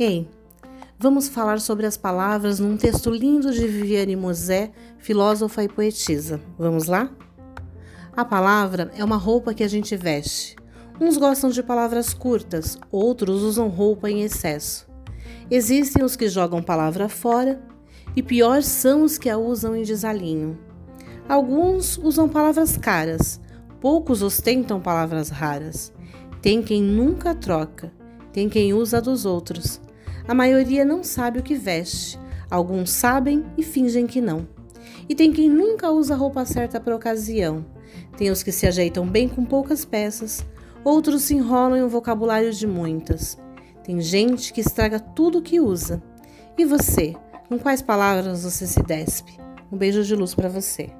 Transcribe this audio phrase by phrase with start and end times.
[0.00, 0.28] Ei,
[0.96, 6.40] vamos falar sobre as palavras num texto lindo de Viviane Mosé, filósofa e poetisa.
[6.56, 7.10] Vamos lá?
[8.16, 10.54] A palavra é uma roupa que a gente veste.
[11.00, 14.88] Uns gostam de palavras curtas, outros usam roupa em excesso.
[15.50, 17.60] Existem os que jogam palavra fora
[18.14, 20.56] e pior são os que a usam em desalinho.
[21.28, 23.40] Alguns usam palavras caras,
[23.80, 25.92] poucos ostentam palavras raras.
[26.40, 27.92] Tem quem nunca troca,
[28.32, 29.80] tem quem usa dos outros.
[30.28, 34.46] A maioria não sabe o que veste, alguns sabem e fingem que não.
[35.08, 37.64] E tem quem nunca usa roupa certa para ocasião.
[38.14, 40.44] Tem os que se ajeitam bem com poucas peças,
[40.84, 43.38] outros se enrolam em um vocabulário de muitas.
[43.82, 46.02] Tem gente que estraga tudo o que usa.
[46.58, 47.16] E você,
[47.48, 49.38] com quais palavras você se despe?
[49.72, 50.90] Um beijo de luz para você.